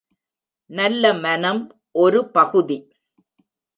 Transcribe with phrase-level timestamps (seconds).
[0.69, 1.61] நல்ல மனம்
[1.95, 2.77] ஒரு பகுதி.